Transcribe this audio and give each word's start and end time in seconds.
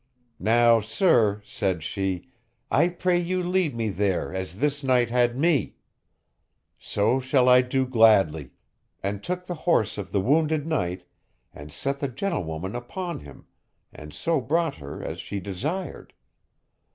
Now 0.39 0.79
sir, 0.79 1.43
said 1.45 1.83
she, 1.83 2.27
I 2.71 2.87
pray 2.87 3.19
you 3.19 3.43
lead 3.43 3.75
me 3.75 3.89
there 3.89 4.33
as 4.33 4.57
this 4.57 4.83
knight 4.83 5.11
had 5.11 5.37
me. 5.37 5.75
So 6.79 7.19
shall 7.19 7.47
I 7.47 7.61
do 7.61 7.85
gladly: 7.85 8.49
and 9.03 9.23
took 9.23 9.45
the 9.45 9.53
horse 9.69 9.99
of 9.99 10.11
the 10.11 10.19
wounded 10.19 10.65
knight, 10.65 11.03
and 11.53 11.71
set 11.71 11.99
the 11.99 12.07
gentlewoman 12.07 12.75
upon 12.75 13.19
him, 13.19 13.45
and 13.93 14.11
so 14.11 14.41
brought 14.41 14.77
her 14.77 15.03
as 15.03 15.19
she 15.19 15.39
desired. 15.39 16.13